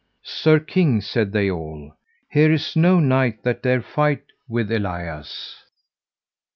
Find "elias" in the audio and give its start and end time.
4.71-5.63